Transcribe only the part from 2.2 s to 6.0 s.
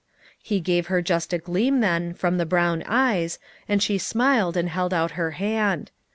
the brown eyes, and she smiled and held out her hand.